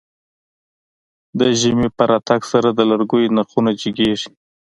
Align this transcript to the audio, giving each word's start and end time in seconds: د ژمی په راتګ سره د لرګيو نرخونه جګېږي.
د 1.39 1.41
ژمی 1.59 1.87
په 1.97 2.03
راتګ 2.11 2.41
سره 2.51 2.69
د 2.73 2.79
لرګيو 2.91 3.33
نرخونه 3.37 3.71
جګېږي. 3.81 4.29